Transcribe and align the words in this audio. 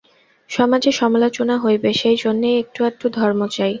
সমাজে 0.49 0.91
সমালোচনা 0.91 1.55
হইবে, 1.57 1.89
সেই 1.93 2.17
জন্যই 2.17 2.59
একটু-আধটু 2.63 3.07
ধর্ম 3.17 3.41
চাই। 3.47 3.69